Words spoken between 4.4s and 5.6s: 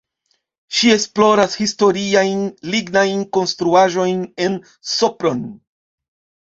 en Sopron.